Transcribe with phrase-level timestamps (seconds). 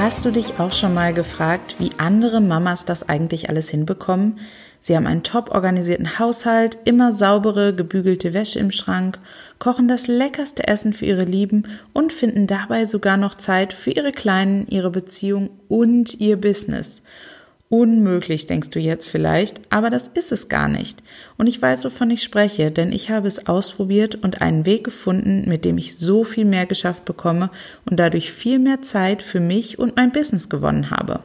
[0.00, 4.38] Hast du dich auch schon mal gefragt, wie andere Mamas das eigentlich alles hinbekommen?
[4.78, 9.18] Sie haben einen top organisierten Haushalt, immer saubere, gebügelte Wäsche im Schrank,
[9.58, 14.12] kochen das leckerste Essen für ihre Lieben und finden dabei sogar noch Zeit für ihre
[14.12, 17.02] Kleinen, ihre Beziehung und ihr Business.
[17.70, 21.02] Unmöglich, denkst du jetzt vielleicht, aber das ist es gar nicht.
[21.36, 25.44] Und ich weiß, wovon ich spreche, denn ich habe es ausprobiert und einen Weg gefunden,
[25.46, 27.50] mit dem ich so viel mehr geschafft bekomme
[27.84, 31.20] und dadurch viel mehr Zeit für mich und mein Business gewonnen habe.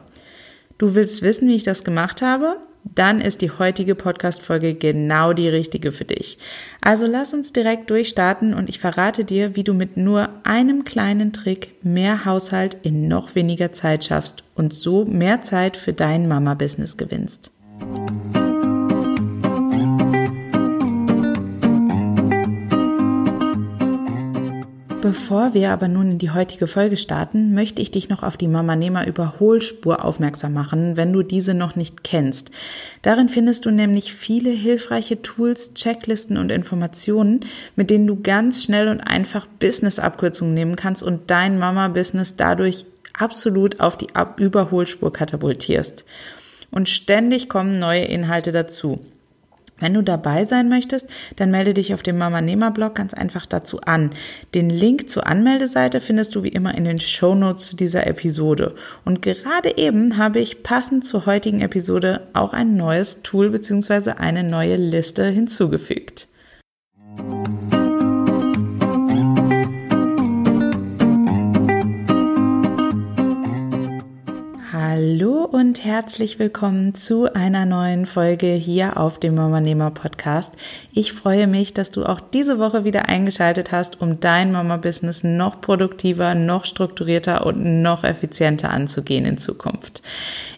[0.76, 2.58] Du willst wissen, wie ich das gemacht habe?
[2.84, 6.38] Dann ist die heutige Podcast-Folge genau die richtige für dich.
[6.80, 11.32] Also lass uns direkt durchstarten und ich verrate dir, wie du mit nur einem kleinen
[11.32, 16.96] Trick mehr Haushalt in noch weniger Zeit schaffst und so mehr Zeit für dein Mama-Business
[16.96, 17.50] gewinnst.
[25.04, 28.48] Bevor wir aber nun in die heutige Folge starten, möchte ich dich noch auf die
[28.48, 32.50] Mama Nehmer Überholspur aufmerksam machen, wenn du diese noch nicht kennst.
[33.02, 37.40] Darin findest du nämlich viele hilfreiche Tools, Checklisten und Informationen,
[37.76, 43.80] mit denen du ganz schnell und einfach Business-Abkürzungen nehmen kannst und dein Mama-Business dadurch absolut
[43.80, 44.08] auf die
[44.38, 46.06] Überholspur katapultierst.
[46.70, 49.00] Und ständig kommen neue Inhalte dazu.
[49.80, 53.44] Wenn du dabei sein möchtest, dann melde dich auf dem Mama Nehmer Blog ganz einfach
[53.44, 54.10] dazu an.
[54.54, 58.74] Den Link zur Anmeldeseite findest du wie immer in den Show Notes zu dieser Episode.
[59.04, 64.12] Und gerade eben habe ich passend zur heutigen Episode auch ein neues Tool bzw.
[64.12, 66.28] eine neue Liste hinzugefügt.
[75.50, 80.50] Und herzlich willkommen zu einer neuen Folge hier auf dem Mama Podcast.
[80.92, 85.22] Ich freue mich, dass du auch diese Woche wieder eingeschaltet hast, um dein Mama Business
[85.22, 90.02] noch produktiver, noch strukturierter und noch effizienter anzugehen in Zukunft.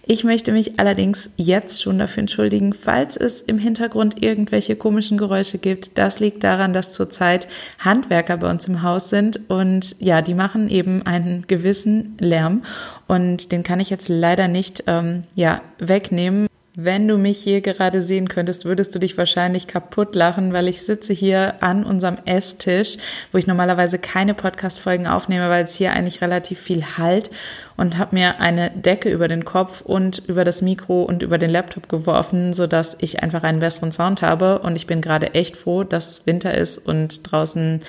[0.08, 5.58] Ich möchte mich allerdings jetzt schon dafür entschuldigen, falls es im Hintergrund irgendwelche komischen Geräusche
[5.58, 5.98] gibt.
[5.98, 7.48] Das liegt daran, dass zurzeit
[7.80, 12.62] Handwerker bei uns im Haus sind und ja, die machen eben einen gewissen Lärm
[13.08, 16.45] und den kann ich jetzt leider nicht ähm, ja wegnehmen.
[16.78, 20.82] Wenn du mich hier gerade sehen könntest, würdest du dich wahrscheinlich kaputt lachen, weil ich
[20.82, 22.98] sitze hier an unserem Esstisch,
[23.32, 27.30] wo ich normalerweise keine Podcast-Folgen aufnehme, weil es hier eigentlich relativ viel halt
[27.78, 31.48] und habe mir eine Decke über den Kopf und über das Mikro und über den
[31.48, 34.58] Laptop geworfen, so dass ich einfach einen besseren Sound habe.
[34.58, 37.80] Und ich bin gerade echt froh, dass Winter ist und draußen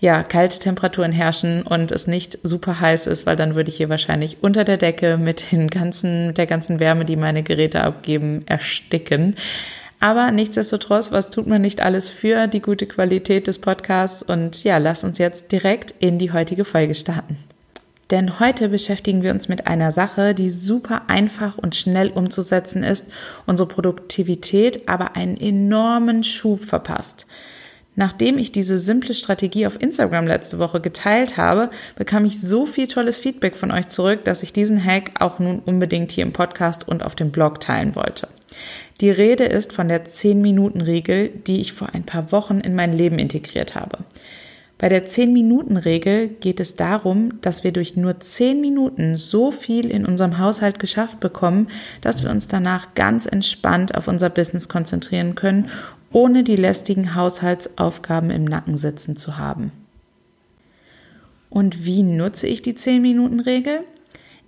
[0.00, 3.88] ja, kalte Temperaturen herrschen und es nicht super heiß ist, weil dann würde ich hier
[3.88, 8.46] wahrscheinlich unter der Decke mit den ganzen, mit der ganzen Wärme, die meine Geräte abgeben,
[8.46, 9.34] ersticken.
[10.00, 14.22] Aber nichtsdestotrotz, was tut man nicht alles für die gute Qualität des Podcasts?
[14.22, 17.36] Und ja, lass uns jetzt direkt in die heutige Folge starten.
[18.12, 23.08] Denn heute beschäftigen wir uns mit einer Sache, die super einfach und schnell umzusetzen ist,
[23.44, 27.26] unsere Produktivität aber einen enormen Schub verpasst.
[27.98, 32.86] Nachdem ich diese simple Strategie auf Instagram letzte Woche geteilt habe, bekam ich so viel
[32.86, 36.86] tolles Feedback von euch zurück, dass ich diesen Hack auch nun unbedingt hier im Podcast
[36.86, 38.28] und auf dem Blog teilen wollte.
[39.00, 43.18] Die Rede ist von der 10-Minuten-Regel, die ich vor ein paar Wochen in mein Leben
[43.18, 43.98] integriert habe.
[44.78, 50.06] Bei der 10-Minuten-Regel geht es darum, dass wir durch nur 10 Minuten so viel in
[50.06, 51.66] unserem Haushalt geschafft bekommen,
[52.00, 55.68] dass wir uns danach ganz entspannt auf unser Business konzentrieren können
[56.12, 59.72] ohne die lästigen Haushaltsaufgaben im Nacken sitzen zu haben.
[61.50, 63.80] Und wie nutze ich die 10-Minuten-Regel?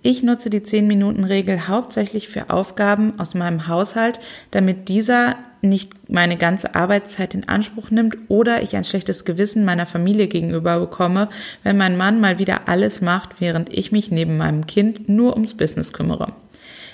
[0.03, 4.19] Ich nutze die 10-Minuten-Regel hauptsächlich für Aufgaben aus meinem Haushalt,
[4.49, 9.85] damit dieser nicht meine ganze Arbeitszeit in Anspruch nimmt oder ich ein schlechtes Gewissen meiner
[9.85, 11.29] Familie gegenüber bekomme,
[11.61, 15.53] wenn mein Mann mal wieder alles macht, während ich mich neben meinem Kind nur ums
[15.53, 16.33] Business kümmere.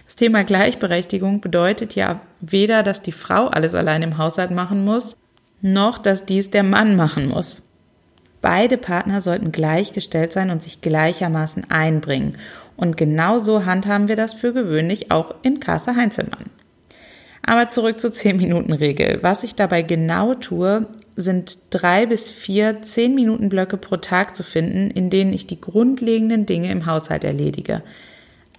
[0.07, 5.17] Das Thema Gleichberechtigung bedeutet ja weder, dass die Frau alles allein im Haushalt machen muss,
[5.61, 7.61] noch dass dies der Mann machen muss.
[8.41, 12.37] Beide Partner sollten gleichgestellt sein und sich gleichermaßen einbringen.
[12.77, 16.45] Und genauso handhaben wir das für gewöhnlich auch in Casa Heinzelmann.
[17.43, 19.19] Aber zurück zur 10-Minuten-Regel.
[19.23, 20.85] Was ich dabei genau tue,
[21.17, 25.59] sind drei bis vier zehn Minuten Blöcke pro Tag zu finden, in denen ich die
[25.59, 27.83] grundlegenden Dinge im Haushalt erledige.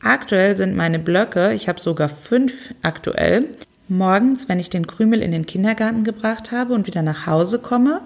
[0.01, 3.47] Aktuell sind meine Blöcke, ich habe sogar fünf aktuell,
[3.89, 8.01] morgens, wenn ich den Krümel in den Kindergarten gebracht habe und wieder nach Hause komme,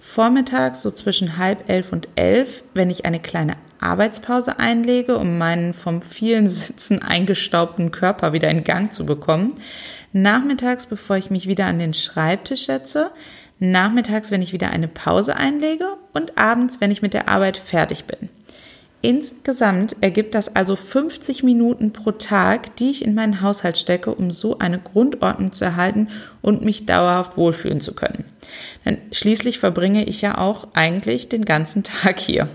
[0.00, 5.74] vormittags so zwischen halb elf und elf, wenn ich eine kleine Arbeitspause einlege, um meinen
[5.74, 9.54] vom vielen Sitzen eingestaubten Körper wieder in Gang zu bekommen,
[10.12, 13.10] nachmittags, bevor ich mich wieder an den Schreibtisch setze,
[13.58, 15.96] nachmittags, wenn ich wieder eine Pause einlege.
[16.12, 18.30] Und abends, wenn ich mit der Arbeit fertig bin.
[19.02, 24.32] Insgesamt ergibt das also 50 Minuten pro Tag, die ich in meinen Haushalt stecke, um
[24.32, 26.08] so eine Grundordnung zu erhalten
[26.42, 28.24] und mich dauerhaft wohlfühlen zu können.
[28.84, 32.48] Denn schließlich verbringe ich ja auch eigentlich den ganzen Tag hier.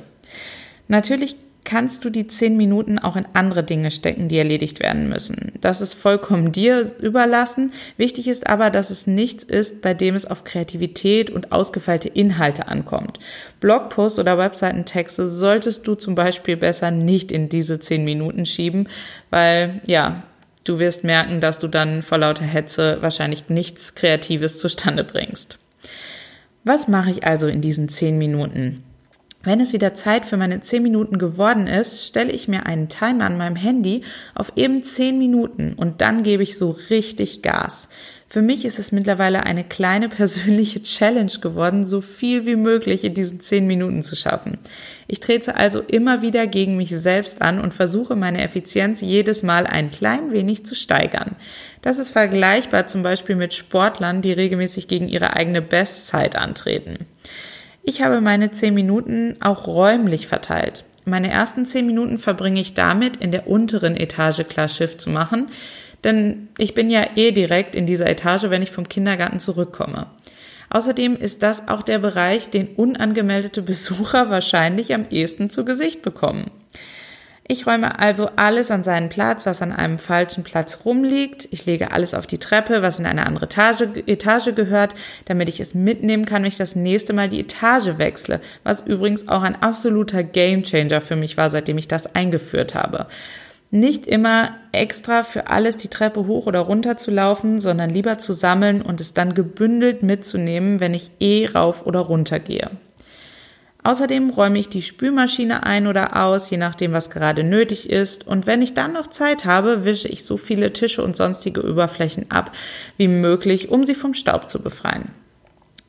[0.88, 5.52] Natürlich kannst du die zehn Minuten auch in andere Dinge stecken, die erledigt werden müssen.
[5.62, 7.72] Das ist vollkommen dir überlassen.
[7.98, 12.68] Wichtig ist aber, dass es nichts ist, bei dem es auf Kreativität und ausgefeilte Inhalte
[12.68, 13.20] ankommt.
[13.60, 18.88] Blogposts oder Webseitentexte solltest du zum Beispiel besser nicht in diese zehn Minuten schieben,
[19.30, 20.24] weil ja,
[20.64, 25.58] du wirst merken, dass du dann vor lauter Hetze wahrscheinlich nichts Kreatives zustande bringst.
[26.64, 28.84] Was mache ich also in diesen zehn Minuten?
[29.44, 33.26] Wenn es wieder Zeit für meine 10 Minuten geworden ist, stelle ich mir einen Timer
[33.26, 34.04] an meinem Handy
[34.36, 37.90] auf eben 10 Minuten und dann gebe ich so richtig Gas.
[38.30, 43.16] Für mich ist es mittlerweile eine kleine persönliche Challenge geworden, so viel wie möglich in
[43.16, 44.60] diesen 10 Minuten zu schaffen.
[45.08, 49.66] Ich trete also immer wieder gegen mich selbst an und versuche meine Effizienz jedes Mal
[49.66, 51.36] ein klein wenig zu steigern.
[51.82, 57.08] Das ist vergleichbar zum Beispiel mit Sportlern, die regelmäßig gegen ihre eigene Bestzeit antreten.
[57.84, 60.86] Ich habe meine zehn Minuten auch räumlich verteilt.
[61.06, 65.48] Meine ersten zehn Minuten verbringe ich damit, in der unteren Etage klar Schiff zu machen,
[66.04, 70.08] denn ich bin ja eh direkt in dieser Etage, wenn ich vom Kindergarten zurückkomme.
[70.70, 76.52] Außerdem ist das auch der Bereich, den unangemeldete Besucher wahrscheinlich am ehesten zu Gesicht bekommen.
[77.52, 81.50] Ich räume also alles an seinen Platz, was an einem falschen Platz rumliegt.
[81.52, 84.94] Ich lege alles auf die Treppe, was in eine andere Etage, Etage gehört,
[85.26, 88.40] damit ich es mitnehmen kann, wenn ich das nächste Mal die Etage wechsle.
[88.64, 93.08] Was übrigens auch ein absoluter Gamechanger für mich war, seitdem ich das eingeführt habe.
[93.70, 98.32] Nicht immer extra für alles die Treppe hoch oder runter zu laufen, sondern lieber zu
[98.32, 102.72] sammeln und es dann gebündelt mitzunehmen, wenn ich eh rauf oder runter gehe.
[103.84, 108.28] Außerdem räume ich die Spülmaschine ein oder aus, je nachdem, was gerade nötig ist.
[108.28, 112.30] Und wenn ich dann noch Zeit habe, wische ich so viele Tische und sonstige Oberflächen
[112.30, 112.52] ab
[112.98, 115.10] wie möglich, um sie vom Staub zu befreien.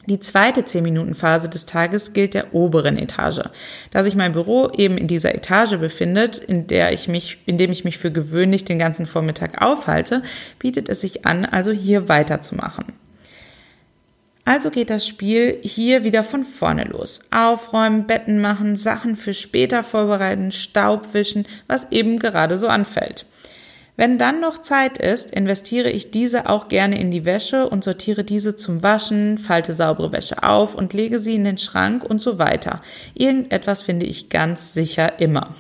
[0.07, 3.43] Die zweite 10-Minuten-Phase des Tages gilt der oberen Etage.
[3.93, 7.71] Da sich mein Büro eben in dieser Etage befindet, in der ich mich, in dem
[7.71, 10.23] ich mich für gewöhnlich den ganzen Vormittag aufhalte,
[10.59, 12.95] bietet es sich an, also hier weiterzumachen.
[14.45, 17.21] Also geht das Spiel hier wieder von vorne los.
[17.31, 23.25] Aufräumen, Betten machen, Sachen für später vorbereiten, Staub wischen, was eben gerade so anfällt.
[23.97, 28.25] Wenn dann noch Zeit ist, investiere ich diese auch gerne in die Wäsche und sortiere
[28.25, 32.39] diese zum Waschen, falte saubere Wäsche auf und lege sie in den Schrank und so
[32.39, 32.81] weiter.
[33.15, 35.55] Irgendetwas finde ich ganz sicher immer.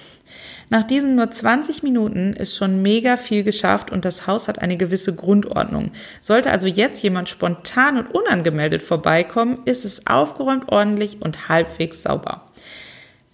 [0.73, 4.79] Nach diesen nur 20 Minuten ist schon mega viel geschafft und das Haus hat eine
[4.79, 5.91] gewisse Grundordnung.
[6.23, 12.47] Sollte also jetzt jemand spontan und unangemeldet vorbeikommen, ist es aufgeräumt, ordentlich und halbwegs sauber.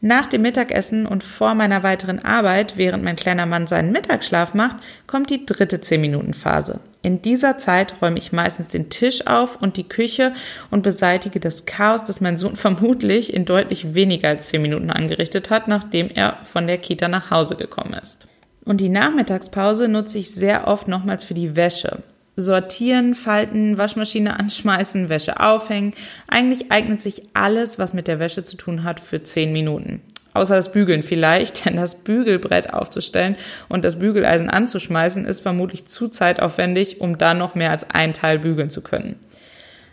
[0.00, 4.78] Nach dem Mittagessen und vor meiner weiteren Arbeit, während mein kleiner Mann seinen Mittagsschlaf macht,
[5.07, 6.80] kommt die dritte 10-Minuten-Phase.
[7.02, 10.33] In dieser Zeit räume ich meistens den Tisch auf und die Küche
[10.71, 15.50] und beseitige das Chaos, das mein Sohn vermutlich in deutlich weniger als 10 Minuten angerichtet
[15.50, 18.26] hat, nachdem er von der Kita nach Hause gekommen ist.
[18.64, 22.02] Und die Nachmittagspause nutze ich sehr oft nochmals für die Wäsche
[22.38, 25.93] sortieren, falten, Waschmaschine anschmeißen, Wäsche aufhängen.
[26.28, 30.02] Eigentlich eignet sich alles, was mit der Wäsche zu tun hat, für zehn Minuten.
[30.35, 33.37] Außer das Bügeln vielleicht, denn das Bügelbrett aufzustellen
[33.68, 38.38] und das Bügeleisen anzuschmeißen ist vermutlich zu zeitaufwendig, um dann noch mehr als ein Teil
[38.38, 39.16] bügeln zu können.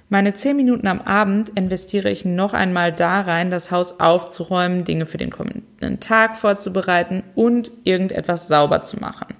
[0.07, 5.07] Meine zehn Minuten am Abend investiere ich noch einmal da rein, das Haus aufzuräumen, Dinge
[5.07, 9.35] für den kommenden Tag vorzubereiten und irgendetwas sauber zu machen.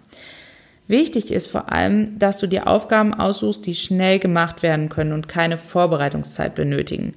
[0.87, 5.27] Wichtig ist vor allem, dass du dir Aufgaben aussuchst, die schnell gemacht werden können und
[5.27, 7.13] keine Vorbereitungszeit benötigen.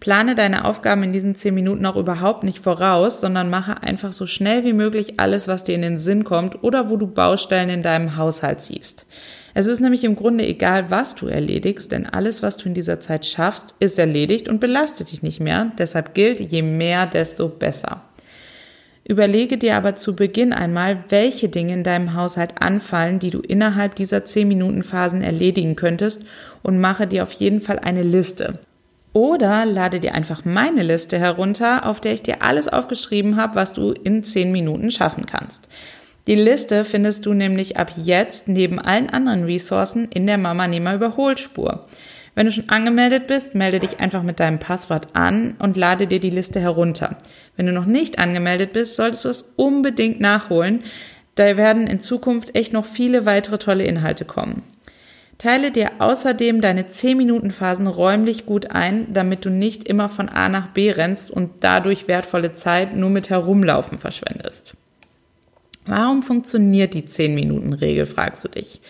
[0.00, 4.26] Plane deine Aufgaben in diesen zehn Minuten auch überhaupt nicht voraus, sondern mache einfach so
[4.26, 7.82] schnell wie möglich alles, was dir in den Sinn kommt oder wo du Baustellen in
[7.82, 9.06] deinem Haushalt siehst.
[9.52, 13.00] Es ist nämlich im Grunde egal, was du erledigst, denn alles, was du in dieser
[13.00, 15.72] Zeit schaffst, ist erledigt und belastet dich nicht mehr.
[15.76, 18.02] Deshalb gilt, je mehr, desto besser.
[19.06, 23.96] Überlege dir aber zu Beginn einmal, welche Dinge in deinem Haushalt anfallen, die du innerhalb
[23.96, 26.22] dieser 10 Minuten Phasen erledigen könntest
[26.62, 28.60] und mache dir auf jeden Fall eine Liste.
[29.12, 33.72] Oder lade dir einfach meine Liste herunter, auf der ich dir alles aufgeschrieben habe, was
[33.72, 35.68] du in 10 Minuten schaffen kannst.
[36.26, 40.94] Die Liste findest du nämlich ab jetzt neben allen anderen Ressourcen in der Mama Nehmer
[40.94, 41.86] Überholspur.
[42.36, 46.20] Wenn du schon angemeldet bist, melde dich einfach mit deinem Passwort an und lade dir
[46.20, 47.16] die Liste herunter.
[47.56, 50.84] Wenn du noch nicht angemeldet bist, solltest du es unbedingt nachholen.
[51.34, 54.62] Da werden in Zukunft echt noch viele weitere tolle Inhalte kommen.
[55.40, 60.66] Teile dir außerdem deine 10-Minuten-Phasen räumlich gut ein, damit du nicht immer von A nach
[60.66, 64.74] B rennst und dadurch wertvolle Zeit nur mit Herumlaufen verschwendest.
[65.86, 68.82] Warum funktioniert die 10-Minuten-Regel, fragst du dich.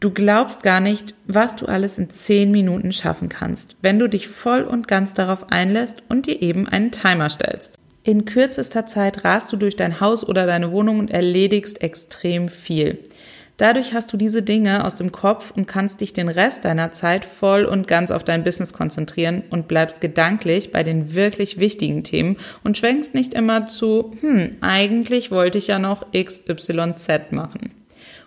[0.00, 4.26] Du glaubst gar nicht, was du alles in 10 Minuten schaffen kannst, wenn du dich
[4.26, 7.78] voll und ganz darauf einlässt und dir eben einen Timer stellst.
[8.02, 12.98] In kürzester Zeit rast du durch dein Haus oder deine Wohnung und erledigst extrem viel.
[13.56, 17.24] Dadurch hast du diese Dinge aus dem Kopf und kannst dich den Rest deiner Zeit
[17.24, 22.36] voll und ganz auf dein Business konzentrieren und bleibst gedanklich bei den wirklich wichtigen Themen
[22.64, 27.72] und schwenkst nicht immer zu, hm, eigentlich wollte ich ja noch XYZ machen.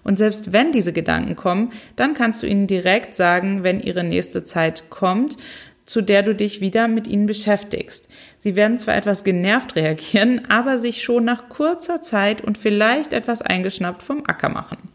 [0.04, 4.46] Und selbst wenn diese Gedanken kommen, dann kannst du ihnen direkt sagen, wenn ihre nächste
[4.46, 5.38] Zeit kommt,
[5.86, 8.08] zu der du dich wieder mit ihnen beschäftigst.
[8.40, 13.44] Sie werden zwar etwas genervt reagieren, aber sich schon nach kurzer Zeit und vielleicht etwas
[13.44, 14.88] eingeschnappt vom Acker machen.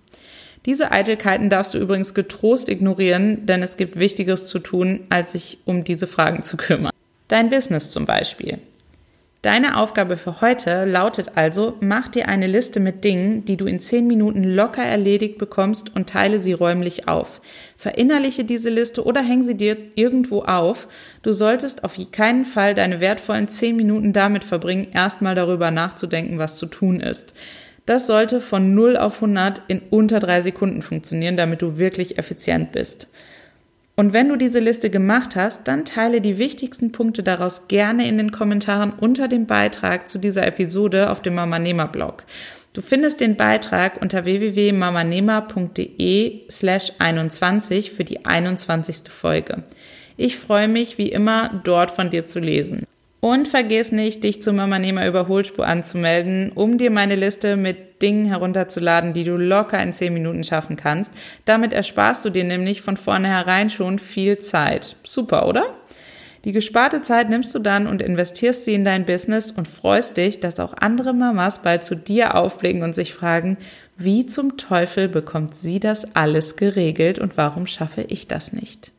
[0.66, 5.58] Diese Eitelkeiten darfst du übrigens getrost ignorieren, denn es gibt Wichtigeres zu tun, als sich
[5.64, 6.92] um diese Fragen zu kümmern.
[7.28, 8.58] Dein Business zum Beispiel.
[9.44, 13.78] Deine Aufgabe für heute lautet also, mach dir eine Liste mit Dingen, die du in
[13.78, 17.42] zehn Minuten locker erledigt bekommst und teile sie räumlich auf.
[17.76, 20.88] Verinnerliche diese Liste oder häng sie dir irgendwo auf.
[21.20, 26.56] Du solltest auf keinen Fall deine wertvollen zehn Minuten damit verbringen, erstmal darüber nachzudenken, was
[26.56, 27.34] zu tun ist.
[27.86, 32.72] Das sollte von 0 auf 100 in unter drei Sekunden funktionieren, damit du wirklich effizient
[32.72, 33.08] bist.
[33.96, 38.18] Und wenn du diese Liste gemacht hast, dann teile die wichtigsten Punkte daraus gerne in
[38.18, 42.24] den Kommentaren unter dem Beitrag zu dieser Episode auf dem Mamanema Blog.
[42.72, 49.10] Du findest den Beitrag unter www.mamanema.de slash 21 für die 21.
[49.10, 49.62] Folge.
[50.16, 52.84] Ich freue mich wie immer, dort von dir zu lesen.
[53.24, 58.26] Und vergiss nicht, dich zu Mama Nehmer Überholspur anzumelden, um dir meine Liste mit Dingen
[58.26, 61.10] herunterzuladen, die du locker in 10 Minuten schaffen kannst.
[61.46, 64.96] Damit ersparst du dir nämlich von vornherein schon viel Zeit.
[65.04, 65.72] Super, oder?
[66.44, 70.40] Die gesparte Zeit nimmst du dann und investierst sie in dein Business und freust dich,
[70.40, 73.56] dass auch andere Mamas bald zu dir aufblicken und sich fragen,
[73.96, 78.92] wie zum Teufel bekommt sie das alles geregelt und warum schaffe ich das nicht?